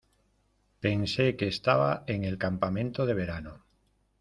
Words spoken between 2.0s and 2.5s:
en el